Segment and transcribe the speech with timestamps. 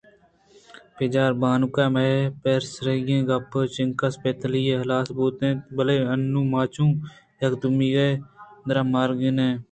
[0.97, 6.91] بچار بانک !مئے پیسریگیں گپ چینکس پہ تہلی ہلاس بوت اَنت بلئے انوں ماچوں
[7.41, 8.21] یکے دومی ءِ
[8.67, 9.55] درد ءَمارگ ءَ ئیں